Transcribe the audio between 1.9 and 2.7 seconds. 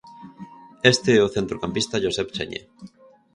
Josep Señé.